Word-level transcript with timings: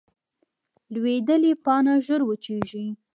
لوېدلې 0.93 1.53
پاڼه 1.63 1.93
ژر 2.05 2.21
وچېږي 2.25 2.85